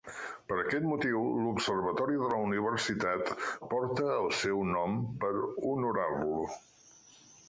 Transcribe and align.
Per 0.51 0.55
aquest 0.59 0.85
motiu, 0.91 1.17
l'observatori 1.41 2.15
de 2.21 2.29
la 2.31 2.39
universitat 2.45 3.29
porta 3.73 4.07
el 4.13 4.33
seu 4.39 4.63
nom 4.71 4.97
per 5.25 5.31
honorar-lo. 5.45 6.41